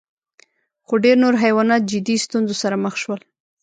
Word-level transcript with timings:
خو 0.85 0.93
ډېر 1.05 1.15
نور 1.23 1.33
حیوانات 1.43 1.81
جدي 1.91 2.15
ستونزو 2.25 2.53
سره 2.63 2.75
مخ 2.85 2.93
شول. 3.01 3.19